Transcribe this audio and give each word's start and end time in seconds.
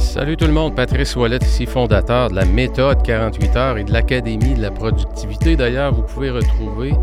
Salut 0.00 0.36
tout 0.36 0.46
le 0.46 0.52
monde, 0.52 0.74
Patrice 0.74 1.14
Wallet 1.14 1.38
ici, 1.42 1.66
fondateur 1.66 2.30
de 2.30 2.34
la 2.34 2.44
méthode 2.44 3.02
48 3.02 3.56
heures 3.56 3.78
et 3.78 3.84
de 3.84 3.92
l'Académie 3.92 4.54
de 4.54 4.62
la 4.62 4.70
productivité. 4.70 5.56
D'ailleurs, 5.56 5.94
vous 5.94 6.02
pouvez 6.02 6.30
retrouver 6.30 6.94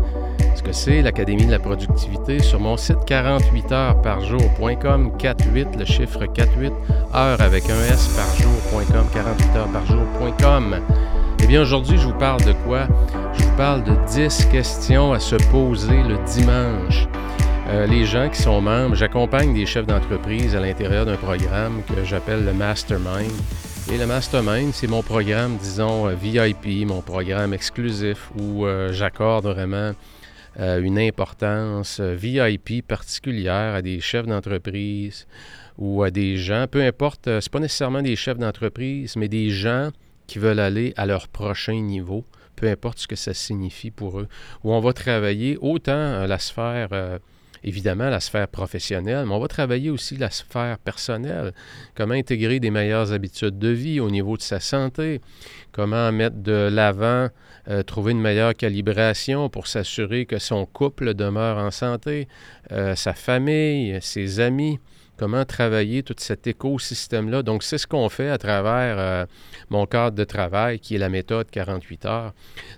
ce 0.54 0.62
que 0.62 0.72
c'est 0.72 1.00
l'Académie 1.00 1.46
de 1.46 1.50
la 1.50 1.58
productivité 1.58 2.40
sur 2.40 2.60
mon 2.60 2.76
site 2.76 2.98
48 3.06 3.72
heures 3.72 4.02
par 4.02 4.20
jour.com, 4.20 5.12
48, 5.16 5.68
le 5.78 5.84
chiffre 5.84 6.26
48, 6.26 6.72
heures 7.14 7.40
avec 7.40 7.64
un 7.70 7.92
S 7.92 8.08
par 8.08 8.36
jour.com, 8.36 9.06
48 9.14 9.56
heures 9.56 9.68
par 9.68 9.86
jour.com. 9.86 10.76
Eh 11.42 11.46
bien, 11.46 11.62
aujourd'hui, 11.62 11.96
je 11.96 12.08
vous 12.08 12.18
parle 12.18 12.42
de 12.42 12.52
quoi? 12.66 12.88
Je 13.32 13.44
vous 13.44 13.56
parle 13.56 13.84
de 13.84 13.94
10 14.06 14.46
questions 14.52 15.12
à 15.12 15.20
se 15.20 15.36
poser 15.50 16.02
le 16.02 16.18
dimanche. 16.26 17.08
Euh, 17.68 17.86
les 17.86 18.06
gens 18.06 18.30
qui 18.30 18.40
sont 18.40 18.62
membres, 18.62 18.94
j'accompagne 18.94 19.52
des 19.52 19.66
chefs 19.66 19.86
d'entreprise 19.86 20.56
à 20.56 20.60
l'intérieur 20.60 21.04
d'un 21.04 21.18
programme 21.18 21.82
que 21.84 22.02
j'appelle 22.02 22.42
le 22.46 22.54
Mastermind. 22.54 23.30
Et 23.92 23.98
le 23.98 24.06
Mastermind, 24.06 24.72
c'est 24.72 24.86
mon 24.86 25.02
programme, 25.02 25.58
disons, 25.58 26.08
euh, 26.08 26.14
VIP, 26.14 26.86
mon 26.86 27.02
programme 27.02 27.52
exclusif 27.52 28.30
où 28.40 28.64
euh, 28.64 28.90
j'accorde 28.92 29.44
vraiment 29.44 29.92
une 30.58 30.98
importance 30.98 32.00
VIP 32.00 32.84
particulière 32.84 33.74
à 33.74 33.82
des 33.82 34.00
chefs 34.00 34.26
d'entreprise 34.26 35.28
ou 35.76 36.02
à 36.02 36.10
des 36.10 36.36
gens, 36.36 36.66
peu 36.68 36.82
importe, 36.82 37.28
c'est 37.40 37.52
pas 37.52 37.60
nécessairement 37.60 38.02
des 38.02 38.16
chefs 38.16 38.38
d'entreprise, 38.38 39.14
mais 39.14 39.28
des 39.28 39.50
gens 39.50 39.90
qui 40.26 40.40
veulent 40.40 40.58
aller 40.58 40.94
à 40.96 41.06
leur 41.06 41.28
prochain 41.28 41.80
niveau, 41.80 42.24
peu 42.56 42.66
importe 42.66 42.98
ce 42.98 43.06
que 43.06 43.14
ça 43.14 43.34
signifie 43.34 43.92
pour 43.92 44.18
eux, 44.18 44.26
où 44.64 44.72
on 44.72 44.80
va 44.80 44.92
travailler 44.92 45.56
autant 45.60 46.26
la 46.26 46.38
sphère 46.40 46.88
évidemment 47.64 48.08
la 48.08 48.20
sphère 48.20 48.48
professionnelle, 48.48 49.26
mais 49.26 49.34
on 49.34 49.40
va 49.40 49.48
travailler 49.48 49.90
aussi 49.90 50.16
la 50.16 50.30
sphère 50.30 50.78
personnelle. 50.78 51.52
Comment 51.94 52.14
intégrer 52.14 52.60
des 52.60 52.70
meilleures 52.70 53.12
habitudes 53.12 53.58
de 53.58 53.68
vie 53.68 54.00
au 54.00 54.10
niveau 54.10 54.36
de 54.36 54.42
sa 54.42 54.60
santé, 54.60 55.20
comment 55.72 56.10
mettre 56.12 56.36
de 56.36 56.68
l'avant, 56.70 57.28
euh, 57.68 57.82
trouver 57.82 58.12
une 58.12 58.20
meilleure 58.20 58.54
calibration 58.54 59.48
pour 59.48 59.66
s'assurer 59.66 60.26
que 60.26 60.38
son 60.38 60.66
couple 60.66 61.14
demeure 61.14 61.58
en 61.58 61.70
santé, 61.70 62.28
euh, 62.72 62.94
sa 62.94 63.14
famille, 63.14 63.98
ses 64.00 64.40
amis? 64.40 64.78
Comment 65.18 65.44
travailler 65.44 66.02
tout 66.02 66.14
cet 66.18 66.46
écosystème-là. 66.46 67.42
Donc, 67.42 67.62
c'est 67.62 67.78
ce 67.78 67.86
qu'on 67.86 68.08
fait 68.08 68.30
à 68.30 68.38
travers 68.38 68.98
euh, 68.98 69.26
mon 69.70 69.86
cadre 69.86 70.16
de 70.16 70.24
travail 70.24 70.78
qui 70.78 70.94
est 70.94 70.98
la 70.98 71.08
méthode 71.08 71.50
48 71.50 72.06
heures. 72.06 72.32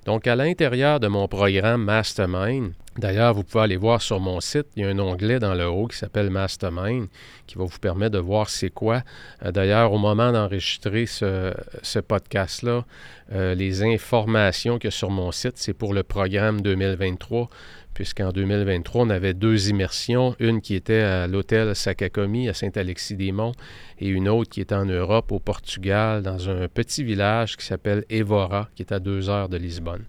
Donc, 0.06 0.26
à 0.26 0.34
l'intérieur 0.34 1.00
de 1.00 1.08
mon 1.08 1.28
programme 1.28 1.84
Mastermind, 1.84 2.72
D'ailleurs, 2.98 3.34
vous 3.34 3.44
pouvez 3.44 3.64
aller 3.64 3.76
voir 3.76 4.02
sur 4.02 4.18
mon 4.18 4.40
site, 4.40 4.66
il 4.74 4.82
y 4.82 4.84
a 4.84 4.88
un 4.88 4.98
onglet 4.98 5.38
dans 5.38 5.54
le 5.54 5.64
haut 5.66 5.86
qui 5.86 5.96
s'appelle 5.96 6.28
Mastermind 6.28 7.06
qui 7.46 7.56
va 7.56 7.64
vous 7.64 7.78
permettre 7.78 8.12
de 8.12 8.18
voir 8.18 8.50
c'est 8.50 8.68
quoi. 8.68 9.02
Euh, 9.44 9.52
d'ailleurs, 9.52 9.92
au 9.92 9.98
moment 9.98 10.32
d'enregistrer 10.32 11.06
ce, 11.06 12.00
podcast-là, 12.00 12.84
euh, 13.32 13.54
les 13.54 13.82
informations 13.82 14.78
qu'il 14.78 14.88
y 14.88 14.92
a 14.92 14.96
sur 14.96 15.10
mon 15.10 15.30
site, 15.30 15.54
c'est 15.56 15.72
pour 15.72 15.94
le 15.94 16.02
programme 16.02 16.60
2023 16.60 17.48
puisqu'en 17.94 18.30
2023, 18.30 19.04
on 19.04 19.10
avait 19.10 19.34
deux 19.34 19.68
immersions, 19.68 20.34
une 20.38 20.60
qui 20.60 20.74
était 20.74 21.00
à 21.00 21.26
l'hôtel 21.26 21.74
Sakakomi 21.74 22.48
à 22.48 22.54
Saint-Alexis-des-Monts 22.54 23.52
et 23.98 24.08
une 24.08 24.28
autre 24.28 24.50
qui 24.50 24.60
était 24.60 24.74
en 24.74 24.86
Europe, 24.86 25.32
au 25.32 25.38
Portugal, 25.38 26.22
dans 26.22 26.48
un 26.48 26.68
petit 26.68 27.04
village 27.04 27.56
qui 27.56 27.66
s'appelle 27.66 28.04
Evora, 28.10 28.68
qui 28.74 28.82
est 28.82 28.92
à 28.92 28.98
deux 28.98 29.28
heures 29.28 29.48
de 29.48 29.56
Lisbonne. 29.56 30.04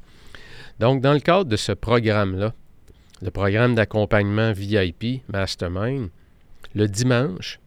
Donc, 0.80 1.02
dans 1.02 1.14
le 1.14 1.20
cadre 1.20 1.46
de 1.46 1.58
ce 1.58 1.72
programme-là, 1.72 2.54
le 3.22 3.32
programme 3.32 3.76
d'accompagnement 3.76 4.52
VIP 4.52 5.22
Mastermind, 5.32 6.10
le 6.74 6.88
dimanche, 6.88 7.60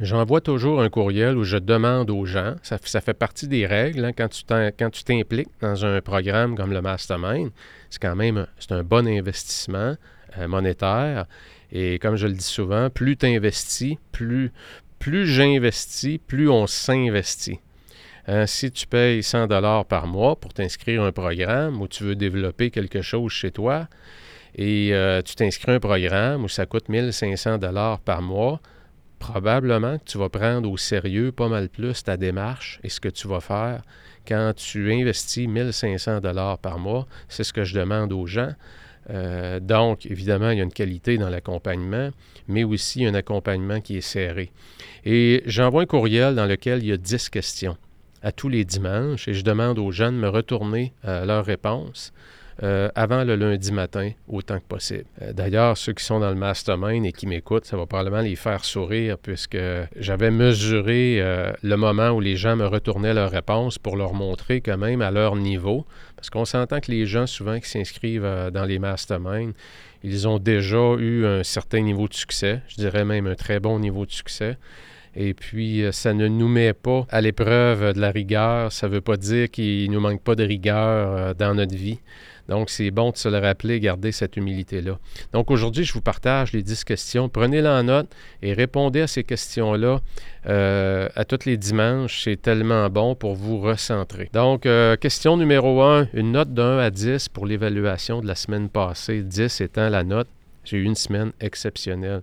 J'envoie 0.00 0.40
toujours 0.40 0.82
un 0.82 0.88
courriel 0.88 1.36
où 1.36 1.44
je 1.44 1.56
demande 1.56 2.10
aux 2.10 2.24
gens, 2.24 2.56
ça, 2.62 2.78
fait 2.78 3.14
partie 3.14 3.46
des 3.46 3.64
règles, 3.64 4.04
hein, 4.04 4.12
quand 4.12 4.28
tu 4.90 5.04
t'impliques 5.04 5.50
dans 5.60 5.86
un 5.86 6.00
programme 6.00 6.56
comme 6.56 6.72
le 6.72 6.82
Mastermind, 6.82 7.50
c'est 7.90 8.02
quand 8.02 8.16
même 8.16 8.46
un 8.70 8.82
bon 8.82 9.06
investissement 9.06 9.94
euh, 10.38 10.48
monétaire. 10.48 11.26
Et 11.70 12.00
comme 12.00 12.16
je 12.16 12.26
le 12.26 12.32
dis 12.32 12.44
souvent, 12.44 12.90
plus 12.90 13.16
tu 13.16 13.26
investis, 13.26 13.96
plus, 14.10 14.52
plus 14.98 15.26
j'investis, 15.26 16.18
plus 16.26 16.48
on 16.48 16.66
s'investit. 16.66 17.60
Hein, 18.26 18.46
si 18.46 18.72
tu 18.72 18.88
payes 18.88 19.22
100 19.22 19.46
dollars 19.46 19.84
par 19.84 20.08
mois 20.08 20.34
pour 20.34 20.52
t'inscrire 20.52 21.02
à 21.02 21.06
un 21.06 21.12
programme 21.12 21.80
où 21.80 21.86
tu 21.86 22.02
veux 22.04 22.16
développer 22.16 22.70
quelque 22.70 23.02
chose 23.02 23.30
chez 23.30 23.50
toi 23.50 23.86
et 24.56 24.94
euh, 24.94 25.20
tu 25.22 25.34
t'inscris 25.34 25.72
à 25.72 25.74
un 25.74 25.80
programme 25.80 26.44
où 26.44 26.48
ça 26.48 26.64
coûte 26.66 26.88
1500 26.88 27.58
dollars 27.58 28.00
par 28.00 28.22
mois, 28.22 28.60
probablement 29.32 29.98
que 29.98 30.04
tu 30.04 30.18
vas 30.18 30.28
prendre 30.28 30.70
au 30.70 30.76
sérieux 30.76 31.32
pas 31.32 31.48
mal 31.48 31.70
plus 31.70 32.04
ta 32.04 32.18
démarche 32.18 32.78
et 32.84 32.90
ce 32.90 33.00
que 33.00 33.08
tu 33.08 33.26
vas 33.26 33.40
faire 33.40 33.82
quand 34.28 34.52
tu 34.54 34.92
investis 34.92 35.48
1500 35.48 36.20
dollars 36.20 36.58
par 36.58 36.78
mois. 36.78 37.06
C'est 37.28 37.44
ce 37.44 37.52
que 37.52 37.64
je 37.64 37.74
demande 37.74 38.12
aux 38.12 38.26
gens. 38.26 38.52
Euh, 39.10 39.60
donc, 39.60 40.04
évidemment, 40.06 40.50
il 40.50 40.58
y 40.58 40.60
a 40.60 40.64
une 40.64 40.72
qualité 40.72 41.16
dans 41.16 41.30
l'accompagnement, 41.30 42.10
mais 42.48 42.64
aussi 42.64 43.06
un 43.06 43.14
accompagnement 43.14 43.80
qui 43.80 43.96
est 43.96 44.02
serré. 44.02 44.50
Et 45.06 45.42
j'envoie 45.46 45.82
un 45.82 45.86
courriel 45.86 46.34
dans 46.34 46.46
lequel 46.46 46.82
il 46.82 46.88
y 46.88 46.92
a 46.92 46.98
10 46.98 47.30
questions 47.30 47.78
à 48.22 48.30
tous 48.30 48.50
les 48.50 48.64
dimanches 48.64 49.26
et 49.28 49.34
je 49.34 49.42
demande 49.42 49.78
aux 49.78 49.90
gens 49.90 50.12
de 50.12 50.16
me 50.16 50.28
retourner 50.28 50.92
euh, 51.06 51.24
leurs 51.24 51.44
réponses. 51.44 52.12
Euh, 52.62 52.88
avant 52.94 53.24
le 53.24 53.34
lundi 53.34 53.72
matin 53.72 54.12
autant 54.28 54.60
que 54.60 54.64
possible. 54.64 55.06
Euh, 55.22 55.32
d'ailleurs, 55.32 55.76
ceux 55.76 55.92
qui 55.92 56.04
sont 56.04 56.20
dans 56.20 56.28
le 56.28 56.36
mastermind 56.36 57.04
et 57.04 57.10
qui 57.10 57.26
m'écoutent, 57.26 57.64
ça 57.64 57.76
va 57.76 57.84
probablement 57.84 58.20
les 58.20 58.36
faire 58.36 58.64
sourire 58.64 59.18
puisque 59.18 59.58
j'avais 59.96 60.30
mesuré 60.30 61.16
euh, 61.18 61.52
le 61.64 61.76
moment 61.76 62.10
où 62.10 62.20
les 62.20 62.36
gens 62.36 62.54
me 62.54 62.66
retournaient 62.66 63.12
leurs 63.12 63.32
réponses 63.32 63.78
pour 63.78 63.96
leur 63.96 64.14
montrer 64.14 64.60
que 64.60 64.70
même 64.70 65.02
à 65.02 65.10
leur 65.10 65.34
niveau, 65.34 65.84
parce 66.14 66.30
qu'on 66.30 66.44
s'entend 66.44 66.78
que 66.78 66.92
les 66.92 67.06
gens 67.06 67.26
souvent 67.26 67.58
qui 67.58 67.68
s'inscrivent 67.68 68.50
dans 68.52 68.64
les 68.64 68.78
masterminds, 68.78 69.52
ils 70.04 70.28
ont 70.28 70.38
déjà 70.38 70.94
eu 70.98 71.26
un 71.26 71.42
certain 71.42 71.80
niveau 71.80 72.06
de 72.06 72.14
succès, 72.14 72.62
je 72.68 72.76
dirais 72.76 73.04
même 73.04 73.26
un 73.26 73.34
très 73.34 73.58
bon 73.58 73.80
niveau 73.80 74.06
de 74.06 74.12
succès. 74.12 74.58
Et 75.16 75.32
puis, 75.32 75.84
ça 75.92 76.12
ne 76.12 76.26
nous 76.26 76.48
met 76.48 76.72
pas 76.72 77.06
à 77.08 77.20
l'épreuve 77.20 77.92
de 77.92 78.00
la 78.00 78.10
rigueur. 78.10 78.72
Ça 78.72 78.88
ne 78.88 78.94
veut 78.94 79.00
pas 79.00 79.16
dire 79.16 79.48
qu'il 79.48 79.88
ne 79.88 79.94
nous 79.94 80.00
manque 80.00 80.20
pas 80.20 80.34
de 80.34 80.42
rigueur 80.42 81.36
dans 81.36 81.54
notre 81.54 81.76
vie. 81.76 82.00
Donc, 82.48 82.70
c'est 82.70 82.90
bon 82.90 83.10
de 83.10 83.16
se 83.16 83.28
le 83.28 83.38
rappeler, 83.38 83.80
garder 83.80 84.12
cette 84.12 84.36
humilité-là. 84.36 84.98
Donc, 85.32 85.50
aujourd'hui, 85.50 85.84
je 85.84 85.92
vous 85.92 86.00
partage 86.00 86.52
les 86.52 86.62
10 86.62 86.84
questions. 86.84 87.28
Prenez-les 87.28 87.68
en 87.68 87.84
note 87.84 88.14
et 88.42 88.52
répondez 88.52 89.00
à 89.02 89.06
ces 89.06 89.24
questions-là 89.24 90.00
euh, 90.46 91.08
à 91.14 91.24
tous 91.24 91.46
les 91.46 91.56
dimanches. 91.56 92.22
C'est 92.24 92.40
tellement 92.40 92.88
bon 92.90 93.14
pour 93.14 93.34
vous 93.34 93.58
recentrer. 93.60 94.28
Donc, 94.32 94.66
euh, 94.66 94.96
question 94.96 95.36
numéro 95.36 95.82
1, 95.82 96.08
une 96.12 96.32
note 96.32 96.52
de 96.52 96.62
1 96.62 96.78
à 96.78 96.90
10 96.90 97.28
pour 97.30 97.46
l'évaluation 97.46 98.20
de 98.20 98.26
la 98.26 98.34
semaine 98.34 98.68
passée. 98.68 99.22
10 99.22 99.60
étant 99.60 99.88
la 99.88 100.04
note. 100.04 100.28
J'ai 100.64 100.78
eu 100.78 100.84
une 100.84 100.94
semaine 100.94 101.32
exceptionnelle. 101.40 102.22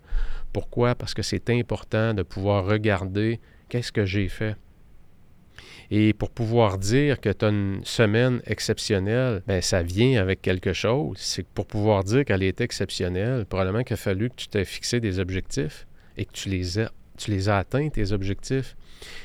Pourquoi? 0.53 0.95
Parce 0.95 1.13
que 1.13 1.21
c'est 1.21 1.49
important 1.49 2.13
de 2.13 2.23
pouvoir 2.23 2.65
regarder 2.65 3.39
qu'est-ce 3.69 3.91
que 3.91 4.05
j'ai 4.05 4.27
fait. 4.27 4.55
Et 5.93 6.13
pour 6.13 6.29
pouvoir 6.29 6.77
dire 6.77 7.19
que 7.19 7.29
tu 7.29 7.43
as 7.43 7.49
une 7.49 7.81
semaine 7.83 8.41
exceptionnelle, 8.45 9.43
ben 9.45 9.61
ça 9.61 9.83
vient 9.83 10.21
avec 10.21 10.41
quelque 10.41 10.71
chose. 10.71 11.17
C'est 11.19 11.45
pour 11.45 11.65
pouvoir 11.65 12.05
dire 12.05 12.23
qu'elle 12.23 12.43
est 12.43 12.61
exceptionnelle, 12.61 13.45
probablement 13.45 13.83
qu'il 13.83 13.95
a 13.95 13.97
fallu 13.97 14.29
que 14.29 14.35
tu 14.35 14.47
t'aies 14.47 14.63
fixé 14.63 15.01
des 15.01 15.19
objectifs 15.19 15.85
et 16.15 16.23
que 16.23 16.31
tu 16.31 16.47
les 16.47 16.79
as, 16.79 16.91
tu 17.17 17.31
les 17.31 17.49
as 17.49 17.59
atteints, 17.59 17.89
tes 17.89 18.11
objectifs. 18.11 18.75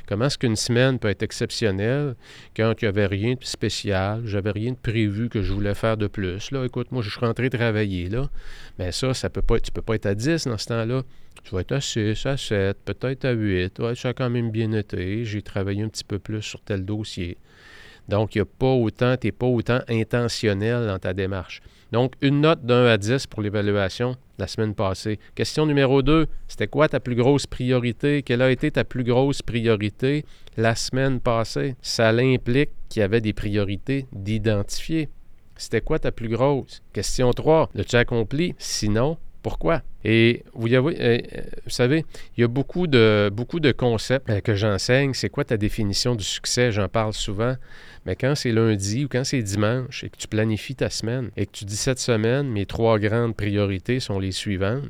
Comment 0.06 0.26
est-ce 0.26 0.38
qu'une 0.38 0.56
semaine 0.56 0.98
peut 0.98 1.08
être 1.08 1.22
exceptionnelle 1.22 2.16
quand 2.56 2.72
il 2.80 2.84
n'y 2.84 2.88
avait 2.88 3.06
rien 3.06 3.34
de 3.34 3.44
spécial, 3.44 4.22
j'avais 4.24 4.50
rien 4.50 4.72
de 4.72 4.76
prévu 4.76 5.28
que 5.28 5.42
je 5.42 5.52
voulais 5.52 5.74
faire 5.74 5.96
de 5.96 6.06
plus? 6.06 6.50
Là, 6.50 6.64
écoute, 6.64 6.92
moi, 6.92 7.02
je 7.02 7.10
suis 7.10 7.20
rentré 7.20 7.50
travailler, 7.50 8.08
là. 8.08 8.30
Mais 8.78 8.92
ça, 8.92 9.12
ça 9.12 9.28
peut 9.28 9.42
pas, 9.42 9.60
tu 9.60 9.70
peux 9.70 9.82
pas 9.82 9.96
être 9.96 10.06
à 10.06 10.14
10 10.14 10.46
dans 10.46 10.58
ce 10.58 10.66
temps-là 10.66 11.02
tu 11.46 11.54
vas 11.54 11.60
être 11.60 11.72
à 11.72 11.80
6, 11.80 12.26
à 12.26 12.36
7, 12.36 12.76
peut-être 12.84 13.24
à 13.24 13.30
8. 13.30 13.78
Ouais, 13.78 13.94
ça 13.94 14.08
a 14.08 14.12
quand 14.14 14.28
même 14.28 14.50
bien 14.50 14.72
été. 14.72 15.24
J'ai 15.24 15.42
travaillé 15.42 15.82
un 15.82 15.88
petit 15.88 16.02
peu 16.02 16.18
plus 16.18 16.42
sur 16.42 16.60
tel 16.60 16.84
dossier. 16.84 17.38
Donc, 18.08 18.34
il 18.34 18.38
y 18.38 18.40
a 18.40 18.44
pas 18.44 18.72
autant, 18.72 19.16
tu 19.16 19.26
n'es 19.26 19.32
pas 19.32 19.46
autant 19.46 19.80
intentionnel 19.88 20.86
dans 20.86 20.98
ta 20.98 21.12
démarche. 21.12 21.60
Donc, 21.92 22.14
une 22.20 22.40
note 22.40 22.64
d'un 22.64 22.86
à 22.86 22.98
10 22.98 23.26
pour 23.26 23.42
l'évaluation 23.42 24.16
la 24.38 24.46
semaine 24.46 24.74
passée. 24.74 25.18
Question 25.34 25.66
numéro 25.66 26.02
2, 26.02 26.26
c'était 26.48 26.66
quoi 26.66 26.88
ta 26.88 27.00
plus 27.00 27.14
grosse 27.14 27.46
priorité? 27.46 28.22
Quelle 28.22 28.42
a 28.42 28.50
été 28.50 28.70
ta 28.70 28.84
plus 28.84 29.04
grosse 29.04 29.42
priorité 29.42 30.24
la 30.56 30.74
semaine 30.74 31.20
passée? 31.20 31.76
Ça 31.80 32.08
implique 32.08 32.70
qu'il 32.88 33.00
y 33.00 33.02
avait 33.02 33.20
des 33.20 33.32
priorités 33.32 34.06
d'identifier. 34.12 35.08
C'était 35.56 35.80
quoi 35.80 35.98
ta 35.98 36.12
plus 36.12 36.28
grosse? 36.28 36.82
Question 36.92 37.30
3, 37.30 37.70
l'as-tu 37.74 37.96
accompli? 37.96 38.54
Sinon, 38.58 39.16
pourquoi? 39.42 39.82
Et 40.04 40.44
vous, 40.54 40.72
euh, 40.72 41.18
vous 41.64 41.70
savez, 41.70 42.04
il 42.36 42.40
y 42.40 42.44
a 42.44 42.48
beaucoup 42.48 42.86
de, 42.86 43.30
beaucoup 43.32 43.60
de 43.60 43.72
concepts 43.72 44.28
euh, 44.30 44.40
que 44.40 44.54
j'enseigne. 44.54 45.14
C'est 45.14 45.28
quoi 45.28 45.44
ta 45.44 45.56
définition 45.56 46.14
du 46.14 46.24
succès? 46.24 46.72
J'en 46.72 46.88
parle 46.88 47.12
souvent. 47.12 47.56
Mais 48.04 48.16
quand 48.16 48.34
c'est 48.34 48.52
lundi 48.52 49.04
ou 49.04 49.08
quand 49.08 49.24
c'est 49.24 49.42
dimanche 49.42 50.04
et 50.04 50.10
que 50.10 50.16
tu 50.16 50.28
planifies 50.28 50.76
ta 50.76 50.90
semaine 50.90 51.30
et 51.36 51.46
que 51.46 51.52
tu 51.52 51.64
dis 51.64 51.76
cette 51.76 51.98
semaine, 51.98 52.48
mes 52.48 52.66
trois 52.66 52.98
grandes 52.98 53.36
priorités 53.36 54.00
sont 54.00 54.18
les 54.18 54.32
suivantes, 54.32 54.84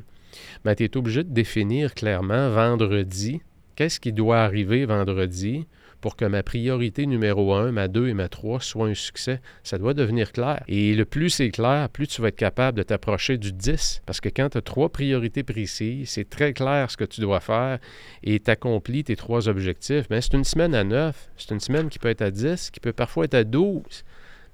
ben, 0.63 0.75
tu 0.75 0.83
es 0.83 0.97
obligé 0.97 1.23
de 1.23 1.33
définir 1.33 1.93
clairement 1.93 2.49
vendredi 2.49 3.41
Qu'est-ce 3.77 3.99
qui 3.99 4.11
doit 4.11 4.39
arriver 4.39 4.85
vendredi? 4.85 5.67
Pour 6.07 6.15
que 6.15 6.23
ma 6.23 6.41
priorité 6.41 7.05
numéro 7.05 7.53
1, 7.53 7.73
ma 7.73 7.89
2 7.89 8.07
et 8.07 8.13
ma 8.13 8.29
3 8.29 8.61
soient 8.61 8.87
un 8.87 8.93
succès. 8.93 9.41
Ça 9.61 9.77
doit 9.77 9.93
devenir 9.93 10.31
clair. 10.31 10.63
Et 10.69 10.95
le 10.95 11.03
plus 11.03 11.29
c'est 11.29 11.49
clair, 11.49 11.89
plus 11.89 12.07
tu 12.07 12.21
vas 12.21 12.29
être 12.29 12.37
capable 12.37 12.77
de 12.77 12.83
t'approcher 12.83 13.37
du 13.37 13.51
10. 13.51 14.03
Parce 14.05 14.21
que 14.21 14.29
quand 14.29 14.51
tu 14.51 14.57
as 14.57 14.61
trois 14.61 14.87
priorités 14.87 15.43
précises, 15.43 16.11
c'est 16.11 16.29
très 16.29 16.53
clair 16.53 16.89
ce 16.89 16.95
que 16.95 17.03
tu 17.03 17.19
dois 17.19 17.41
faire 17.41 17.79
et 18.23 18.39
tu 18.39 18.49
accomplis 18.49 19.03
tes 19.03 19.17
trois 19.17 19.49
objectifs. 19.49 20.05
Mais 20.09 20.21
c'est 20.21 20.35
une 20.35 20.45
semaine 20.45 20.73
à 20.75 20.85
9, 20.85 21.29
c'est 21.35 21.53
une 21.53 21.59
semaine 21.59 21.89
qui 21.89 21.99
peut 21.99 22.07
être 22.07 22.21
à 22.21 22.31
10, 22.31 22.71
qui 22.71 22.79
peut 22.79 22.93
parfois 22.93 23.25
être 23.25 23.33
à 23.33 23.43
12 23.43 23.81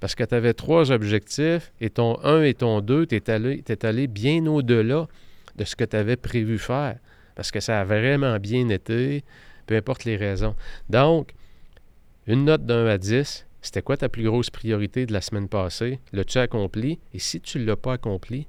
parce 0.00 0.16
que 0.16 0.24
tu 0.24 0.34
avais 0.34 0.54
trois 0.54 0.90
objectifs 0.90 1.70
et 1.80 1.88
ton 1.88 2.18
1 2.24 2.42
et 2.42 2.54
ton 2.54 2.80
2, 2.80 3.06
tu 3.06 3.14
es 3.14 3.30
allé, 3.30 3.62
allé 3.84 4.08
bien 4.08 4.44
au-delà 4.46 5.06
de 5.54 5.64
ce 5.64 5.76
que 5.76 5.84
tu 5.84 5.94
avais 5.94 6.16
prévu 6.16 6.58
faire 6.58 6.96
parce 7.36 7.52
que 7.52 7.60
ça 7.60 7.80
a 7.80 7.84
vraiment 7.84 8.40
bien 8.40 8.68
été, 8.70 9.22
peu 9.68 9.76
importe 9.76 10.04
les 10.04 10.16
raisons. 10.16 10.56
Donc, 10.88 11.32
une 12.26 12.44
note 12.44 12.64
d'un 12.64 12.86
à 12.86 12.96
10, 12.96 13.46
c'était 13.60 13.82
quoi 13.82 13.96
ta 13.96 14.08
plus 14.08 14.24
grosse 14.24 14.50
priorité 14.50 15.06
de 15.06 15.12
la 15.12 15.20
semaine 15.20 15.48
passée? 15.48 16.00
L'as-tu 16.12 16.38
accompli? 16.38 16.98
Et 17.12 17.18
si 17.18 17.40
tu 17.40 17.58
ne 17.58 17.64
l'as 17.64 17.76
pas 17.76 17.94
accompli, 17.94 18.46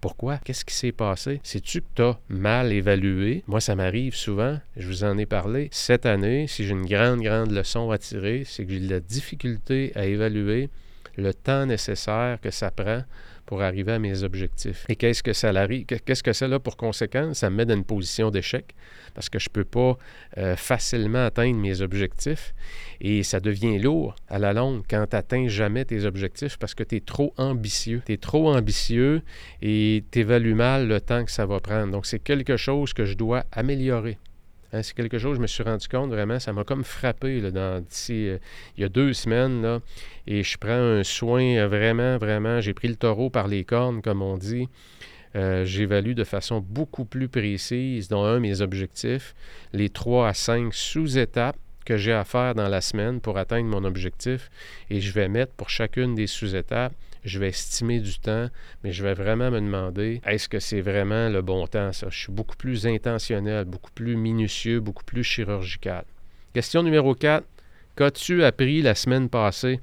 pourquoi? 0.00 0.38
Qu'est-ce 0.38 0.64
qui 0.64 0.74
s'est 0.74 0.92
passé? 0.92 1.40
Sais-tu 1.42 1.80
que 1.80 1.86
tu 1.96 2.02
as 2.02 2.18
mal 2.28 2.72
évalué? 2.72 3.42
Moi, 3.48 3.60
ça 3.60 3.74
m'arrive 3.74 4.14
souvent. 4.14 4.60
Je 4.76 4.86
vous 4.86 5.02
en 5.02 5.18
ai 5.18 5.26
parlé. 5.26 5.68
Cette 5.72 6.06
année, 6.06 6.46
si 6.46 6.64
j'ai 6.64 6.72
une 6.72 6.86
grande, 6.86 7.20
grande 7.20 7.50
leçon 7.50 7.90
à 7.90 7.98
tirer, 7.98 8.44
c'est 8.44 8.64
que 8.64 8.72
j'ai 8.72 8.80
de 8.80 8.90
la 8.90 9.00
difficulté 9.00 9.90
à 9.96 10.06
évaluer 10.06 10.68
le 11.16 11.34
temps 11.34 11.66
nécessaire 11.66 12.40
que 12.40 12.50
ça 12.50 12.70
prend 12.70 13.02
pour 13.46 13.62
arriver 13.62 13.92
à 13.92 13.98
mes 13.98 14.22
objectifs. 14.22 14.84
Et 14.88 14.96
qu'est-ce 14.96 15.22
que 15.22 15.32
ça 15.32 15.52
qu'est-ce 15.86 16.22
que 16.22 16.32
ça 16.32 16.46
a 16.46 16.58
pour 16.58 16.76
conséquence? 16.76 17.38
Ça 17.38 17.50
me 17.50 17.56
met 17.56 17.66
dans 17.66 17.74
une 17.74 17.84
position 17.84 18.30
d'échec 18.30 18.74
parce 19.14 19.28
que 19.28 19.38
je 19.38 19.48
ne 19.48 19.52
peux 19.52 19.64
pas 19.64 19.96
euh, 20.36 20.56
facilement 20.56 21.24
atteindre 21.24 21.58
mes 21.58 21.80
objectifs 21.80 22.54
et 23.00 23.22
ça 23.22 23.40
devient 23.40 23.78
lourd 23.78 24.16
à 24.28 24.38
la 24.38 24.52
longue 24.52 24.82
quand 24.88 25.06
tu 25.08 25.16
n'atteins 25.16 25.48
jamais 25.48 25.84
tes 25.84 26.04
objectifs 26.04 26.58
parce 26.58 26.74
que 26.74 26.82
tu 26.82 26.96
es 26.96 27.00
trop 27.00 27.32
ambitieux. 27.36 28.02
Tu 28.04 28.12
es 28.12 28.16
trop 28.16 28.52
ambitieux 28.52 29.22
et 29.62 30.04
tu 30.10 30.20
évalues 30.20 30.54
mal 30.54 30.88
le 30.88 31.00
temps 31.00 31.24
que 31.24 31.30
ça 31.30 31.46
va 31.46 31.60
prendre. 31.60 31.92
Donc, 31.92 32.06
c'est 32.06 32.18
quelque 32.18 32.56
chose 32.56 32.92
que 32.92 33.04
je 33.04 33.14
dois 33.14 33.44
améliorer. 33.52 34.18
Hein, 34.72 34.82
c'est 34.82 34.94
quelque 34.94 35.18
chose, 35.18 35.36
je 35.36 35.42
me 35.42 35.46
suis 35.46 35.62
rendu 35.62 35.86
compte 35.88 36.10
vraiment, 36.10 36.38
ça 36.38 36.52
m'a 36.52 36.64
comme 36.64 36.84
frappé 36.84 37.40
là, 37.40 37.50
dans, 37.50 37.80
d'ici, 37.80 38.28
euh, 38.28 38.38
il 38.76 38.82
y 38.82 38.84
a 38.84 38.88
deux 38.88 39.12
semaines. 39.12 39.80
Et 40.26 40.42
je 40.42 40.58
prends 40.58 40.72
un 40.72 41.04
soin 41.04 41.56
euh, 41.56 41.68
vraiment, 41.68 42.18
vraiment. 42.18 42.60
J'ai 42.60 42.74
pris 42.74 42.88
le 42.88 42.96
taureau 42.96 43.30
par 43.30 43.48
les 43.48 43.64
cornes, 43.64 44.02
comme 44.02 44.22
on 44.22 44.36
dit. 44.36 44.68
Euh, 45.36 45.64
j'évalue 45.64 46.14
de 46.14 46.24
façon 46.24 46.64
beaucoup 46.66 47.04
plus 47.04 47.28
précise, 47.28 48.08
dans 48.08 48.24
un 48.24 48.40
mes 48.40 48.60
objectifs, 48.60 49.34
les 49.72 49.90
trois 49.90 50.28
à 50.28 50.34
cinq 50.34 50.72
sous-étapes 50.72 51.58
que 51.84 51.96
j'ai 51.96 52.12
à 52.12 52.24
faire 52.24 52.54
dans 52.54 52.68
la 52.68 52.80
semaine 52.80 53.20
pour 53.20 53.38
atteindre 53.38 53.68
mon 53.68 53.84
objectif. 53.84 54.50
Et 54.90 55.00
je 55.00 55.12
vais 55.12 55.28
mettre 55.28 55.52
pour 55.52 55.70
chacune 55.70 56.14
des 56.14 56.26
sous-étapes 56.26 56.92
je 57.26 57.38
vais 57.38 57.48
estimer 57.48 58.00
du 58.00 58.18
temps, 58.18 58.48
mais 58.82 58.92
je 58.92 59.02
vais 59.02 59.14
vraiment 59.14 59.50
me 59.50 59.60
demander 59.60 60.20
est-ce 60.24 60.48
que 60.48 60.60
c'est 60.60 60.80
vraiment 60.80 61.28
le 61.28 61.42
bon 61.42 61.66
temps, 61.66 61.92
ça? 61.92 62.06
Je 62.08 62.18
suis 62.18 62.32
beaucoup 62.32 62.56
plus 62.56 62.86
intentionnel, 62.86 63.64
beaucoup 63.64 63.90
plus 63.90 64.16
minutieux, 64.16 64.80
beaucoup 64.80 65.04
plus 65.04 65.24
chirurgical. 65.24 66.04
Question 66.54 66.82
numéro 66.82 67.14
4. 67.14 67.44
Qu'as-tu 67.96 68.44
appris 68.44 68.80
la 68.80 68.94
semaine 68.94 69.28
passée? 69.28 69.80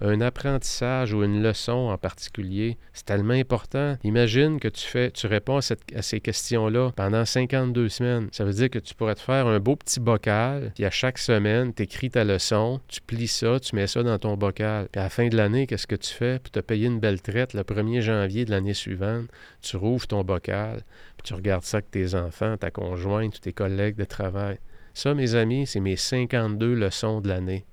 Un 0.00 0.20
apprentissage 0.20 1.12
ou 1.12 1.22
une 1.22 1.42
leçon 1.42 1.72
en 1.72 1.98
particulier, 1.98 2.78
c'est 2.92 3.04
tellement 3.04 3.34
important. 3.34 3.96
Imagine 4.04 4.58
que 4.58 4.68
tu 4.68 4.84
fais, 4.86 5.10
tu 5.10 5.26
réponds 5.26 5.58
à, 5.58 6.02
ces 6.02 6.20
questions-là 6.20 6.92
pendant 6.96 7.24
52 7.24 7.88
semaines. 7.88 8.28
Ça 8.32 8.44
veut 8.44 8.52
dire 8.52 8.70
que 8.70 8.78
tu 8.78 8.94
pourrais 8.94 9.14
te 9.14 9.20
faire 9.20 9.46
un 9.46 9.60
beau 9.60 9.76
petit 9.76 10.00
bocal, 10.00 10.72
puis 10.74 10.84
à 10.84 10.90
chaque 10.90 11.18
semaine, 11.18 11.74
tu 11.74 11.82
écris 11.82 12.10
ta 12.10 12.24
leçon, 12.24 12.80
tu 12.88 13.00
plies 13.00 13.28
ça, 13.28 13.60
tu 13.60 13.76
mets 13.76 13.86
ça 13.86 14.02
dans 14.02 14.18
ton 14.18 14.36
bocal. 14.36 14.88
Puis 14.90 15.00
à 15.00 15.04
la 15.04 15.10
fin 15.10 15.28
de 15.28 15.36
l'année, 15.36 15.66
qu'est-ce 15.66 15.86
que 15.86 15.96
tu 15.96 16.12
fais? 16.12 16.38
Puis 16.38 16.50
tu 16.50 16.58
as 16.58 16.62
payé 16.62 16.86
une 16.86 17.00
belle 17.00 17.20
traite 17.20 17.54
le 17.54 17.62
1er 17.62 18.00
janvier 18.00 18.44
de 18.44 18.50
l'année 18.50 18.74
suivante. 18.74 19.26
Tu 19.60 19.76
rouvres 19.76 20.06
ton 20.06 20.24
bocal, 20.24 20.82
puis 21.16 21.24
tu 21.24 21.34
regardes 21.34 21.64
ça 21.64 21.78
avec 21.78 21.90
tes 21.90 22.14
enfants, 22.14 22.56
ta 22.56 22.70
conjointe, 22.70 23.34
tous 23.34 23.40
tes 23.40 23.52
collègues 23.52 23.96
de 23.96 24.04
travail. 24.04 24.58
Ça, 24.94 25.14
mes 25.14 25.34
amis, 25.34 25.66
c'est 25.66 25.80
mes 25.80 25.96
52 25.96 26.74
leçons 26.74 27.20
de 27.20 27.28
l'année. 27.28 27.64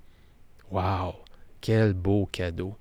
Wow! 0.71 1.26
Quel 1.62 1.94
beau 1.94 2.27
cadeau. 2.31 2.75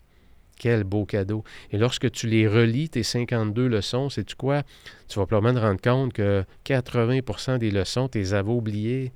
Quel 0.58 0.84
beau 0.84 1.05
cadeau. 1.05 1.44
Et 1.70 1.78
lorsque 1.78 2.11
tu 2.11 2.26
les 2.26 2.49
relis, 2.49 2.88
tes 2.88 3.02
52 3.02 3.67
leçons, 3.67 4.08
sais-tu 4.08 4.37
quoi? 4.37 4.62
Tu 5.08 5.19
vas 5.19 5.26
probablement 5.26 5.61
te 5.61 5.64
rendre 5.64 5.81
compte 5.81 6.12
que 6.14 6.44
80% 6.64 7.58
des 7.58 7.70
leçons, 7.70 8.08
tu 8.08 8.19
les 8.19 8.34
avais 8.34 8.50
oubliées. 8.50 9.12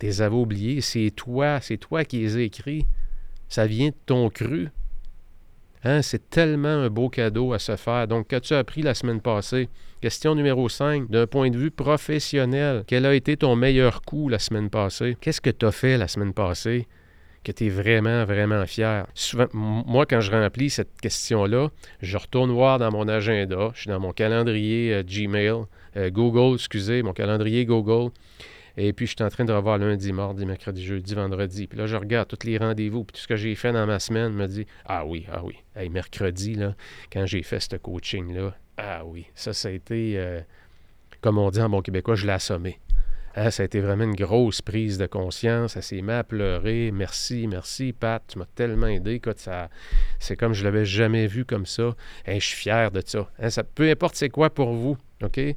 Tu 0.00 0.06
les 0.06 0.22
avais 0.22 0.34
oubliées. 0.34 0.80
C'est 0.80 1.10
toi, 1.14 1.60
c'est 1.60 1.78
toi 1.78 2.04
qui 2.04 2.18
les 2.18 2.36
as 2.36 2.40
écrits. 2.40 2.86
Ça 3.48 3.66
vient 3.66 3.88
de 3.88 3.94
ton 4.06 4.28
cru. 4.28 4.70
Hein? 5.84 6.02
C'est 6.02 6.30
tellement 6.30 6.68
un 6.68 6.90
beau 6.90 7.08
cadeau 7.08 7.52
à 7.52 7.58
se 7.58 7.76
faire. 7.76 8.08
Donc, 8.08 8.28
qu'as-tu 8.28 8.54
appris 8.54 8.82
la 8.82 8.94
semaine 8.94 9.20
passée? 9.20 9.68
Question 10.00 10.34
numéro 10.34 10.68
5. 10.68 11.10
D'un 11.10 11.26
point 11.26 11.50
de 11.50 11.58
vue 11.58 11.70
professionnel, 11.70 12.84
quel 12.86 13.06
a 13.06 13.14
été 13.14 13.36
ton 13.36 13.54
meilleur 13.56 14.02
coup 14.02 14.28
la 14.28 14.38
semaine 14.38 14.70
passée? 14.70 15.16
Qu'est-ce 15.20 15.40
que 15.40 15.50
tu 15.50 15.66
as 15.66 15.72
fait 15.72 15.96
la 15.96 16.08
semaine 16.08 16.32
passée? 16.32 16.86
Que 17.44 17.52
tu 17.52 17.66
es 17.66 17.68
vraiment, 17.68 18.24
vraiment 18.24 18.64
fier. 18.66 19.06
Moi, 19.52 20.06
quand 20.06 20.20
je 20.20 20.30
remplis 20.30 20.70
cette 20.70 21.00
question-là, 21.00 21.70
je 22.00 22.16
retourne 22.16 22.50
voir 22.50 22.78
dans 22.78 22.90
mon 22.90 23.08
agenda, 23.08 23.70
je 23.74 23.80
suis 23.80 23.90
dans 23.90 24.00
mon 24.00 24.12
calendrier 24.12 24.94
euh, 24.94 25.02
Gmail, 25.02 25.64
euh, 25.96 26.10
Google, 26.10 26.54
excusez, 26.54 27.02
mon 27.02 27.12
calendrier 27.12 27.64
Google. 27.64 28.10
Et 28.76 28.92
puis, 28.92 29.06
je 29.06 29.12
suis 29.16 29.22
en 29.22 29.28
train 29.28 29.44
de 29.44 29.52
revoir 29.52 29.76
lundi, 29.76 30.12
mardi, 30.12 30.46
mercredi, 30.46 30.82
jeudi, 30.82 31.14
vendredi. 31.14 31.66
Puis 31.66 31.78
là, 31.78 31.86
je 31.86 31.96
regarde 31.96 32.28
tous 32.28 32.46
les 32.46 32.56
rendez-vous. 32.56 33.04
Puis 33.04 33.12
tout 33.14 33.20
ce 33.20 33.28
que 33.28 33.36
j'ai 33.36 33.54
fait 33.54 33.72
dans 33.72 33.86
ma 33.86 33.98
semaine 33.98 34.32
me 34.32 34.46
dit 34.46 34.66
Ah 34.86 35.04
oui, 35.04 35.26
ah 35.30 35.44
oui. 35.44 35.56
Hey, 35.76 35.90
mercredi, 35.90 36.54
là, 36.54 36.74
quand 37.12 37.26
j'ai 37.26 37.42
fait 37.42 37.60
ce 37.60 37.76
coaching-là, 37.76 38.54
ah 38.78 39.04
oui, 39.04 39.26
ça, 39.34 39.52
ça 39.52 39.68
a 39.68 39.72
été, 39.72 40.14
euh, 40.16 40.40
comme 41.20 41.38
on 41.38 41.50
dit 41.50 41.60
en 41.60 41.68
bon 41.68 41.82
québécois, 41.82 42.14
je 42.14 42.26
l'ai 42.26 42.32
assommé. 42.32 42.78
Ah, 43.34 43.50
ça 43.50 43.62
a 43.62 43.66
été 43.66 43.80
vraiment 43.80 44.04
une 44.04 44.14
grosse 44.14 44.60
prise 44.60 44.98
de 44.98 45.06
conscience. 45.06 45.76
Elle 45.76 45.82
s'est 45.82 46.02
mise 46.02 46.10
à 46.10 46.24
pleurer. 46.24 46.90
Merci, 46.92 47.46
merci, 47.46 47.92
Pat. 47.92 48.22
Tu 48.28 48.38
m'as 48.38 48.46
tellement 48.54 48.88
aidé. 48.88 49.20
Ça, 49.36 49.70
c'est 50.18 50.36
comme 50.36 50.52
je 50.52 50.64
l'avais 50.64 50.84
jamais 50.84 51.26
vu 51.26 51.44
comme 51.44 51.64
ça. 51.66 51.94
je 52.26 52.38
suis 52.38 52.56
fier 52.56 52.90
de 52.90 53.02
ça. 53.04 53.28
Hein, 53.38 53.50
ça. 53.50 53.62
Peu 53.64 53.90
importe 53.90 54.16
c'est 54.16 54.28
quoi 54.28 54.50
pour 54.50 54.72
vous. 54.72 54.96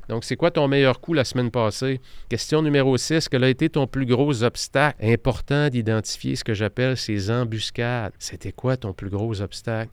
Donc, 0.08 0.24
c'est 0.24 0.36
quoi 0.36 0.52
ton 0.52 0.68
meilleur 0.68 1.02
coup 1.02 1.14
la 1.14 1.24
semaine 1.24 1.50
passée? 1.50 2.00
Question 2.30 2.62
numéro 2.62 2.98
6. 2.98 3.30
Quel 3.30 3.44
a 3.44 3.50
été 3.50 3.68
ton 3.68 3.88
plus 3.88 4.06
gros 4.06 4.44
obstacle? 4.44 5.04
Important 5.04 5.70
d'identifier 5.70 6.36
ce 6.36 6.44
que 6.44 6.54
j'appelle 6.54 6.96
ces 6.96 7.32
embuscades. 7.32 8.14
C'était 8.20 8.52
quoi 8.52 8.78
ton 8.78 8.94
plus 8.94 9.10
gros 9.10 9.42
obstacle? 9.42 9.92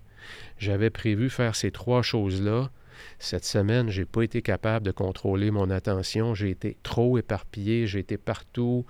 J'avais 0.58 0.90
prévu 0.90 1.30
faire 1.30 1.56
ces 1.56 1.70
trois 1.70 2.02
choses-là. 2.02 2.70
Cette 3.18 3.44
semaine, 3.44 3.90
je 3.90 4.00
n'ai 4.00 4.04
pas 4.04 4.22
été 4.22 4.42
capable 4.42 4.86
de 4.86 4.90
contrôler 4.90 5.50
mon 5.50 5.70
attention. 5.70 6.34
J'ai 6.34 6.50
été 6.50 6.76
trop 6.82 7.18
éparpillé, 7.18 7.86
j'ai 7.86 8.00
été 8.00 8.16
partout, 8.16 8.84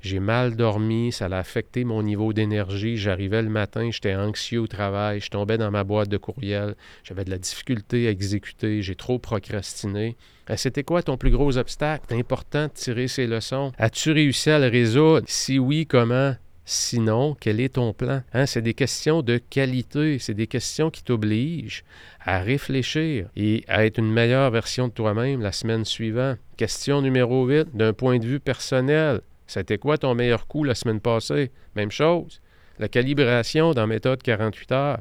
j'ai 0.00 0.20
mal 0.20 0.56
dormi, 0.56 1.12
ça 1.12 1.26
a 1.26 1.38
affecté 1.38 1.84
mon 1.84 2.02
niveau 2.02 2.32
d'énergie. 2.32 2.96
J'arrivais 2.96 3.42
le 3.42 3.48
matin, 3.48 3.90
j'étais 3.90 4.14
anxieux 4.14 4.60
au 4.60 4.66
travail, 4.66 5.20
je 5.20 5.30
tombais 5.30 5.58
dans 5.58 5.70
ma 5.70 5.84
boîte 5.84 6.08
de 6.08 6.16
courriel, 6.16 6.74
j'avais 7.04 7.24
de 7.24 7.30
la 7.30 7.38
difficulté 7.38 8.08
à 8.08 8.10
exécuter, 8.10 8.82
j'ai 8.82 8.94
trop 8.94 9.18
procrastiné. 9.18 10.16
Euh, 10.50 10.56
c'était 10.56 10.84
quoi 10.84 11.02
ton 11.02 11.16
plus 11.16 11.30
gros 11.30 11.56
obstacle? 11.58 12.14
Important 12.14 12.64
de 12.64 12.72
tirer 12.72 13.08
ces 13.08 13.26
leçons? 13.26 13.72
As-tu 13.78 14.12
réussi 14.12 14.50
à 14.50 14.58
le 14.58 14.68
résoudre? 14.68 15.26
Si 15.28 15.58
oui, 15.58 15.86
comment? 15.86 16.34
Sinon, 16.70 17.34
quel 17.40 17.60
est 17.60 17.76
ton 17.76 17.94
plan? 17.94 18.20
Hein, 18.34 18.44
c'est 18.44 18.60
des 18.60 18.74
questions 18.74 19.22
de 19.22 19.38
qualité, 19.38 20.18
c'est 20.18 20.34
des 20.34 20.46
questions 20.46 20.90
qui 20.90 21.02
t'obligent 21.02 21.82
à 22.20 22.40
réfléchir 22.40 23.30
et 23.36 23.64
à 23.68 23.86
être 23.86 23.96
une 23.96 24.12
meilleure 24.12 24.50
version 24.50 24.88
de 24.88 24.92
toi-même 24.92 25.40
la 25.40 25.52
semaine 25.52 25.86
suivante. 25.86 26.36
Question 26.58 27.00
numéro 27.00 27.46
8, 27.46 27.74
d'un 27.74 27.94
point 27.94 28.18
de 28.18 28.26
vue 28.26 28.38
personnel. 28.38 29.22
C'était 29.46 29.78
quoi 29.78 29.96
ton 29.96 30.14
meilleur 30.14 30.46
coup 30.46 30.62
la 30.62 30.74
semaine 30.74 31.00
passée? 31.00 31.52
Même 31.74 31.90
chose. 31.90 32.42
La 32.78 32.88
calibration 32.88 33.72
dans 33.72 33.86
méthode 33.86 34.22
48 34.22 34.72
heures. 34.72 34.98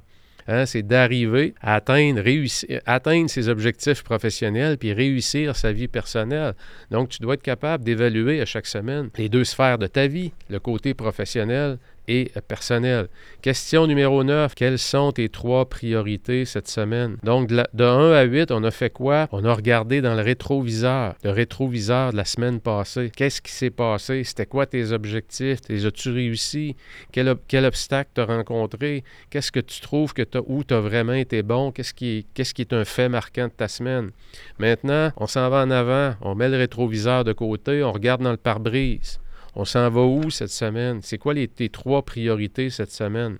Hein, 0.50 0.66
c'est 0.66 0.84
d'arriver 0.84 1.54
à 1.62 1.76
atteindre, 1.76 2.22
réussir, 2.22 2.80
atteindre 2.86 3.30
ses 3.30 3.50
objectifs 3.50 4.04
professionnels 4.04 4.78
puis 4.78 4.94
réussir 4.94 5.56
sa 5.58 5.74
vie 5.74 5.90
personnelle. 5.90 6.54
Donc, 6.90 7.10
tu 7.10 7.22
dois 7.22 7.34
être 7.34 7.42
capable 7.42 7.84
d'évaluer 7.84 8.40
à 8.40 8.46
chaque 8.46 8.66
semaine 8.66 9.10
les 9.18 9.28
deux 9.28 9.44
sphères 9.44 9.78
de 9.78 9.88
ta 9.88 10.08
vie, 10.08 10.32
le 10.50 10.60
côté 10.60 10.94
professionnel 10.94 11.78
et 12.08 12.32
personnel. 12.48 13.08
Question 13.42 13.88
numéro 13.88 14.24
9. 14.24 14.56
Quelles 14.56 14.80
sont 14.80 15.12
tes 15.12 15.30
trois 15.30 15.68
priorités 15.68 16.46
cette 16.46 16.68
semaine? 16.68 17.18
Donc, 17.24 17.48
de, 17.48 17.84
1 17.84 18.12
à 18.14 18.24
8, 18.24 18.52
on 18.52 18.64
a 18.64 18.72
fait 18.72 18.90
quoi? 18.90 19.28
On 19.32 19.44
a 19.46 19.54
regardé 19.54 20.02
dans 20.02 20.16
le 20.16 20.22
rétroviseur, 20.22 21.16
le 21.24 21.32
rétroviseur 21.32 22.12
de 22.12 22.18
la 22.18 22.26
semaine 22.26 22.60
passée. 22.60 23.12
Qu'est-ce 23.16 23.42
qui 23.42 23.52
s'est 23.52 23.70
passé? 23.70 24.24
C'était 24.24 24.46
quoi 24.46 24.66
tes 24.66 24.92
objectifs? 24.92 25.60
Les 25.70 25.86
as-tu 25.86 26.10
réussi? 26.12 26.76
Quel, 27.12 27.36
quel 27.48 27.66
obstacle 27.66 28.12
t'as 28.14 28.26
rencontré? 28.26 29.04
Qu'est-ce 29.30 29.52
que 29.52 29.60
tu 29.60 29.82
trouves 29.82 30.14
que 30.14 30.22
as, 30.22 30.42
où 30.46 30.64
tu 30.64 30.74
as 30.74 30.80
vraiment 30.80 31.14
été 31.14 31.44
bon? 31.44 31.72
Qu'est-ce 31.72 31.94
qui 31.94 32.26
est 32.36 32.74
un 32.74 32.86
fait 32.86 33.10
marquant 33.10 33.48
de 33.48 33.54
ta 33.54 33.68
semaine? 33.68 34.12
Maintenant, 34.60 35.12
on 35.18 35.28
s'en 35.28 35.50
va 35.50 35.64
en 35.64 35.72
avant, 35.72 36.16
on 36.22 36.36
met 36.36 36.50
le 36.50 36.58
rétroviseur 36.58 37.24
de 37.24 37.34
côté, 37.34 37.84
on 37.84 37.92
regarde 37.92 38.22
dans 38.22 38.32
le 38.32 38.38
pare-brise 38.38 39.20
On 39.60 39.66
s'en 39.66 39.90
va 39.90 40.02
où 40.02 40.30
cette 40.30 40.52
semaine? 40.52 41.00
C'est 41.02 41.18
quoi 41.18 41.34
les, 41.34 41.48
tes 41.48 41.70
trois 41.70 42.04
priorités 42.04 42.70
cette 42.70 42.92
semaine? 42.92 43.40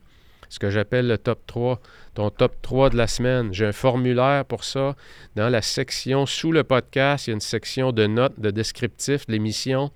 Ce 0.50 0.58
que 0.58 0.72
j'appelle 0.72 1.08
le 1.08 1.20
top 1.20 1.46
3, 1.46 1.80
ton 2.16 2.32
top 2.32 2.56
3 2.64 2.90
de 2.90 2.98
la 2.98 3.06
semaine. 3.06 3.54
J'ai 3.54 3.68
un 3.68 3.72
formulaire 3.72 4.44
pour 4.44 4.64
ça. 4.64 4.96
Dans 5.36 5.48
la 5.48 5.62
section 5.62 6.26
sous 6.26 6.52
le 6.52 6.64
podcast, 6.64 7.28
il 7.28 7.30
y 7.30 7.34
a 7.34 7.36
une 7.36 7.40
section 7.40 7.92
de 7.92 8.08
notes, 8.08 8.40
de 8.40 8.50
descriptif 8.50 9.28
de 9.28 9.34
l'émission. 9.34 9.92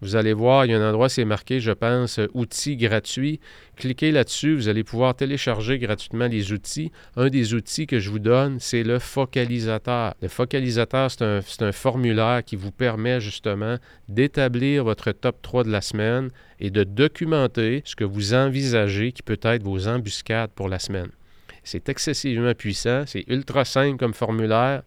Vous 0.00 0.14
allez 0.14 0.32
voir, 0.32 0.64
il 0.64 0.70
y 0.70 0.74
a 0.74 0.78
un 0.78 0.88
endroit, 0.90 1.08
c'est 1.08 1.24
marqué, 1.24 1.58
je 1.58 1.72
pense, 1.72 2.20
outils 2.32 2.76
gratuits. 2.76 3.40
Cliquez 3.76 4.12
là-dessus, 4.12 4.54
vous 4.54 4.68
allez 4.68 4.84
pouvoir 4.84 5.16
télécharger 5.16 5.78
gratuitement 5.78 6.28
les 6.28 6.52
outils. 6.52 6.92
Un 7.16 7.28
des 7.30 7.54
outils 7.54 7.88
que 7.88 7.98
je 7.98 8.10
vous 8.10 8.20
donne, 8.20 8.60
c'est 8.60 8.84
le 8.84 9.00
focalisateur. 9.00 10.14
Le 10.22 10.28
focalisateur, 10.28 11.10
c'est 11.10 11.22
un, 11.22 11.40
un, 11.60 11.72
formulaire 11.72 12.44
qui 12.44 12.54
vous 12.54 12.70
permet 12.70 13.20
justement 13.20 13.76
d'établir 14.08 14.84
votre 14.84 15.10
top 15.10 15.42
3 15.42 15.64
de 15.64 15.70
la 15.70 15.80
semaine 15.80 16.30
et 16.60 16.70
de 16.70 16.84
documenter 16.84 17.82
ce 17.84 17.96
que 17.96 18.04
vous 18.04 18.34
envisagez 18.34 19.10
qui 19.10 19.22
peut 19.22 19.40
être 19.42 19.64
vos 19.64 19.88
embuscades 19.88 20.50
pour 20.50 20.68
la 20.68 20.78
semaine. 20.78 21.10
C'est 21.64 21.88
excessivement 21.88 22.54
puissant, 22.54 23.02
c'est 23.06 23.24
ultra 23.26 23.64
simple 23.64 23.98
comme 23.98 24.14
formulaire 24.14 24.82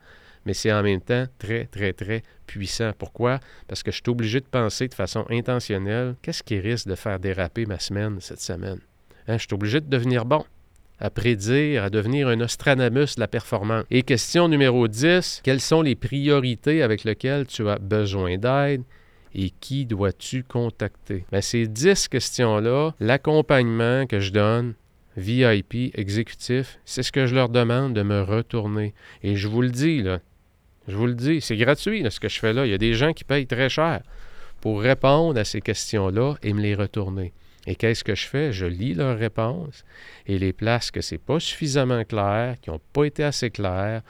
mais 0.46 0.54
c'est 0.54 0.72
en 0.72 0.84
même 0.84 1.02
temps 1.02 1.26
très, 1.38 1.66
très, 1.66 1.94
très 1.94 2.24
puissant. 2.48 2.92
Pourquoi? 2.98 3.40
Parce 3.68 3.84
que 3.84 3.92
je 3.92 3.98
suis 3.98 4.10
obligé 4.10 4.40
de 4.40 4.46
penser 4.46 4.88
de 4.88 4.94
façon 4.94 5.26
intentionnelle, 5.30 6.16
qu'est-ce 6.22 6.44
qui 6.44 6.60
risque 6.60 6.88
de 6.88 6.96
faire 6.96 7.20
déraper 7.20 7.66
ma 7.66 7.80
semaine 7.80 8.18
cette 8.20 8.42
semaine? 8.42 8.80
Hein, 9.28 9.38
je 9.38 9.46
suis 9.46 9.54
obligé 9.54 9.80
de 9.82 9.88
devenir 9.88 10.26
bon, 10.26 10.44
à 11.00 11.10
prédire, 11.10 11.84
à 11.84 11.90
devenir 11.90 12.28
un 12.28 12.40
Ostranamus 12.42 13.16
de 13.16 13.20
la 13.20 13.28
performance. 13.28 13.86
Et 13.92 14.04
question 14.04 14.48
numéro 14.48 14.88
10, 14.88 15.42
quelles 15.44 15.62
sont 15.62 15.82
les 15.82 15.96
priorités 15.96 16.82
avec 16.84 17.04
lesquelles 17.04 17.48
tu 17.48 17.68
as 17.70 17.80
besoin 17.80 18.38
d'aide? 18.38 18.84
et 19.34 19.50
qui 19.50 19.86
dois-tu 19.86 20.44
contacter? 20.44 21.26
Bien, 21.32 21.42
ces 21.42 21.68
10 21.68 22.08
questions-là, 22.10 22.92
l'accompagnement 23.00 24.06
que 24.06 24.20
je 24.20 24.32
donne, 24.32 24.74
VIP, 25.18 25.92
exécutif, 25.96 26.80
c'est 26.86 27.04
ce 27.04 27.12
que 27.12 27.26
je 27.26 27.36
leur 27.36 27.50
demande 27.50 27.94
de 27.94 28.02
me 28.02 28.22
retourner. 28.22 28.94
Et 29.24 29.36
je 29.36 29.48
vous 29.48 29.62
le 29.62 29.70
dis, 29.70 30.02
là, 30.02 30.20
je 30.88 30.96
vous 30.96 31.08
le 31.08 31.14
dis, 31.14 31.42
c'est 31.42 31.58
gratuit 31.58 32.04
ce 32.10 32.20
que 32.20 32.30
je 32.30 32.40
fais 32.40 32.54
là. 32.54 32.66
Il 32.66 32.72
y 32.72 32.74
a 32.74 32.80
des 32.80 32.94
gens 32.94 33.14
qui 33.14 33.24
payent 33.24 33.48
très 33.48 33.70
cher 33.70 34.02
pour 34.62 34.82
répondre 34.82 35.40
à 35.40 35.44
ces 35.44 35.62
questions-là 35.62 36.36
et 36.44 36.54
me 36.54 36.62
les 36.62 36.76
retourner. 36.76 37.34
Et 37.68 37.76
qu'est-ce 37.76 38.04
que 38.04 38.16
je 38.16 38.26
fais? 38.26 38.52
Je 38.52 38.66
lis 38.66 38.96
leurs 38.96 39.18
réponses 39.18 39.84
et 40.26 40.40
les 40.40 40.52
places 40.52 40.90
que 40.90 41.02
ce 41.02 41.14
n'est 41.14 41.20
pas 41.20 41.40
suffisamment 41.40 42.04
clair, 42.04 42.56
qui 42.60 42.72
n'ont 42.72 42.82
pas 42.92 43.04
été 43.04 43.24
assez 43.24 43.52
claires 43.52 44.02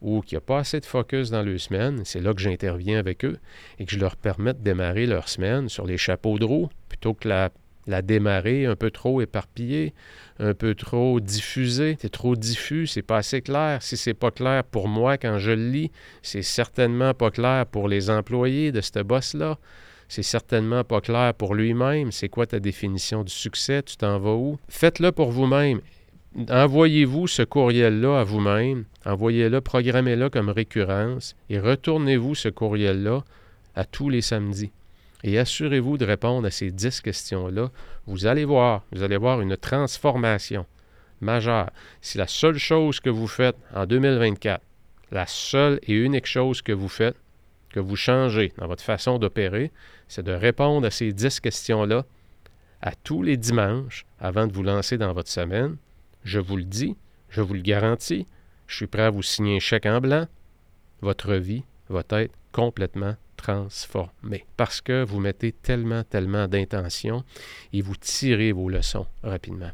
ou 0.00 0.20
qui 0.20 0.34
n'y 0.34 0.38
a 0.38 0.40
pas 0.40 0.60
assez 0.60 0.78
de 0.78 0.86
focus 0.86 1.30
dans 1.30 1.42
leur 1.42 1.58
semaine. 1.58 2.02
C'est 2.04 2.20
là 2.20 2.32
que 2.32 2.40
j'interviens 2.40 3.00
avec 3.00 3.24
eux 3.24 3.38
et 3.80 3.84
que 3.84 3.92
je 3.92 3.98
leur 3.98 4.16
permets 4.16 4.54
de 4.54 4.60
démarrer 4.60 5.06
leur 5.06 5.28
semaine 5.28 5.68
sur 5.68 5.86
les 5.86 5.98
chapeaux 5.98 6.38
de 6.38 6.44
roue 6.44 6.68
plutôt 6.88 7.14
que 7.14 7.28
la 7.28 7.50
la 7.86 8.02
démarrer 8.02 8.66
un 8.66 8.76
peu 8.76 8.90
trop 8.90 9.20
éparpillée, 9.20 9.94
un 10.38 10.54
peu 10.54 10.74
trop 10.74 11.20
diffusée. 11.20 11.96
C'est 12.00 12.10
trop 12.10 12.36
diffus, 12.36 12.86
c'est 12.86 13.02
pas 13.02 13.18
assez 13.18 13.42
clair. 13.42 13.82
Si 13.82 13.96
c'est 13.96 14.14
pas 14.14 14.30
clair 14.30 14.64
pour 14.64 14.88
moi 14.88 15.18
quand 15.18 15.38
je 15.38 15.50
le 15.50 15.70
lis, 15.70 15.90
c'est 16.22 16.42
certainement 16.42 17.14
pas 17.14 17.30
clair 17.30 17.66
pour 17.66 17.88
les 17.88 18.10
employés 18.10 18.72
de 18.72 18.80
ce 18.80 19.02
boss-là. 19.02 19.58
C'est 20.08 20.22
certainement 20.22 20.82
pas 20.82 21.00
clair 21.00 21.34
pour 21.34 21.54
lui-même. 21.54 22.10
C'est 22.10 22.28
quoi 22.28 22.46
ta 22.46 22.58
définition 22.58 23.22
du 23.22 23.32
succès? 23.32 23.82
Tu 23.82 23.96
t'en 23.96 24.18
vas 24.18 24.34
où? 24.34 24.58
Faites-le 24.68 25.12
pour 25.12 25.30
vous-même. 25.30 25.80
Envoyez-vous 26.48 27.26
ce 27.26 27.42
courriel-là 27.42 28.20
à 28.20 28.24
vous-même. 28.24 28.84
Envoyez-le, 29.04 29.60
programmez-le 29.60 30.28
comme 30.30 30.48
récurrence 30.48 31.36
et 31.48 31.58
retournez-vous 31.58 32.34
ce 32.34 32.48
courriel-là 32.48 33.24
à 33.74 33.84
tous 33.84 34.08
les 34.08 34.20
samedis 34.20 34.72
et 35.22 35.38
assurez-vous 35.38 35.98
de 35.98 36.04
répondre 36.04 36.46
à 36.46 36.50
ces 36.50 36.70
dix 36.70 37.00
questions-là. 37.00 37.70
Vous 38.06 38.26
allez 38.26 38.44
voir, 38.44 38.84
vous 38.92 39.02
allez 39.02 39.16
voir 39.16 39.40
une 39.40 39.56
transformation 39.56 40.66
majeure. 41.20 41.70
Si 42.00 42.18
la 42.18 42.26
seule 42.26 42.58
chose 42.58 43.00
que 43.00 43.10
vous 43.10 43.26
faites 43.26 43.56
en 43.74 43.86
2024, 43.86 44.62
la 45.10 45.26
seule 45.26 45.80
et 45.82 45.94
unique 45.94 46.26
chose 46.26 46.62
que 46.62 46.72
vous 46.72 46.88
faites, 46.88 47.16
que 47.70 47.80
vous 47.80 47.96
changez 47.96 48.52
dans 48.58 48.66
votre 48.66 48.82
façon 48.82 49.18
d'opérer, 49.18 49.70
c'est 50.08 50.24
de 50.24 50.32
répondre 50.32 50.86
à 50.86 50.90
ces 50.90 51.12
dix 51.12 51.40
questions-là 51.40 52.04
à 52.82 52.92
tous 52.94 53.22
les 53.22 53.36
dimanches 53.36 54.06
avant 54.18 54.46
de 54.46 54.52
vous 54.52 54.62
lancer 54.62 54.98
dans 54.98 55.12
votre 55.12 55.28
semaine. 55.28 55.76
Je 56.24 56.40
vous 56.40 56.56
le 56.56 56.64
dis, 56.64 56.96
je 57.28 57.42
vous 57.42 57.54
le 57.54 57.60
garantis, 57.60 58.26
je 58.66 58.76
suis 58.76 58.86
prêt 58.86 59.02
à 59.02 59.10
vous 59.10 59.22
signer 59.22 59.56
un 59.56 59.60
chèque 59.60 59.86
en 59.86 60.00
blanc. 60.00 60.26
Votre 61.00 61.34
vie 61.34 61.64
va 61.88 62.02
être 62.10 62.34
complètement 62.52 63.16
transformé 63.40 64.44
parce 64.56 64.80
que 64.80 65.04
vous 65.04 65.20
mettez 65.20 65.52
tellement, 65.52 66.02
tellement 66.04 66.46
d'intention 66.48 67.24
et 67.72 67.82
vous 67.82 67.96
tirez 67.96 68.52
vos 68.52 68.68
leçons 68.68 69.06
rapidement. 69.22 69.70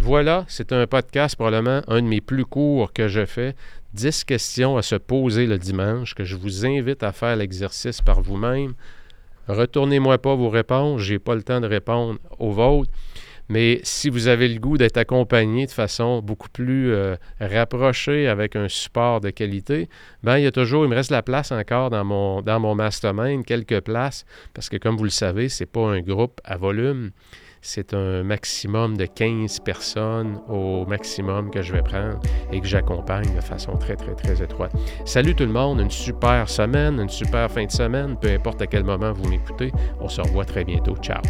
Voilà, 0.00 0.44
c'est 0.48 0.72
un 0.72 0.86
podcast 0.86 1.36
probablement 1.36 1.82
un 1.86 2.02
de 2.02 2.06
mes 2.06 2.20
plus 2.20 2.44
courts 2.44 2.92
que 2.92 3.08
je 3.08 3.24
fais. 3.24 3.54
10 3.94 4.24
questions 4.24 4.76
à 4.76 4.82
se 4.82 4.96
poser 4.96 5.46
le 5.46 5.58
dimanche 5.58 6.14
que 6.14 6.24
je 6.24 6.34
vous 6.34 6.64
invite 6.66 7.02
à 7.02 7.12
faire 7.12 7.36
l'exercice 7.36 8.00
par 8.00 8.20
vous-même. 8.20 8.74
Retournez-moi 9.48 10.18
pas 10.18 10.34
vos 10.34 10.48
réponses, 10.48 11.02
je 11.02 11.12
n'ai 11.12 11.18
pas 11.18 11.34
le 11.34 11.42
temps 11.42 11.60
de 11.60 11.66
répondre 11.66 12.18
aux 12.38 12.52
vôtres. 12.52 12.90
Mais 13.48 13.80
si 13.82 14.08
vous 14.08 14.28
avez 14.28 14.48
le 14.48 14.58
goût 14.58 14.78
d'être 14.78 14.96
accompagné 14.96 15.66
de 15.66 15.70
façon 15.70 16.20
beaucoup 16.20 16.48
plus 16.48 16.92
euh, 16.92 17.16
rapprochée 17.40 18.28
avec 18.28 18.56
un 18.56 18.68
support 18.68 19.20
de 19.20 19.30
qualité, 19.30 19.88
ben 20.22 20.38
il 20.38 20.44
y 20.44 20.46
a 20.46 20.52
toujours, 20.52 20.84
il 20.84 20.88
me 20.88 20.94
reste 20.94 21.10
la 21.10 21.22
place 21.22 21.52
encore 21.52 21.90
dans 21.90 22.04
mon, 22.04 22.42
dans 22.42 22.60
mon 22.60 22.74
mastermind, 22.74 23.44
quelques 23.44 23.80
places, 23.80 24.24
parce 24.54 24.68
que 24.68 24.76
comme 24.76 24.96
vous 24.96 25.04
le 25.04 25.10
savez, 25.10 25.48
ce 25.48 25.62
n'est 25.62 25.66
pas 25.66 25.88
un 25.88 26.00
groupe 26.00 26.40
à 26.44 26.56
volume. 26.56 27.10
C'est 27.64 27.94
un 27.94 28.24
maximum 28.24 28.96
de 28.96 29.06
15 29.06 29.60
personnes 29.60 30.40
au 30.48 30.84
maximum 30.84 31.48
que 31.48 31.62
je 31.62 31.72
vais 31.72 31.82
prendre 31.82 32.18
et 32.50 32.60
que 32.60 32.66
j'accompagne 32.66 33.32
de 33.36 33.40
façon 33.40 33.76
très, 33.76 33.94
très, 33.94 34.16
très 34.16 34.42
étroite. 34.42 34.72
Salut 35.04 35.36
tout 35.36 35.44
le 35.44 35.52
monde, 35.52 35.78
une 35.78 35.90
super 35.90 36.48
semaine, 36.48 36.98
une 36.98 37.08
super 37.08 37.48
fin 37.48 37.64
de 37.64 37.70
semaine, 37.70 38.18
peu 38.20 38.30
importe 38.30 38.62
à 38.62 38.66
quel 38.66 38.82
moment 38.82 39.12
vous 39.12 39.28
m'écoutez. 39.28 39.70
On 40.00 40.08
se 40.08 40.20
revoit 40.20 40.44
très 40.44 40.64
bientôt. 40.64 40.96
Ciao. 40.96 41.22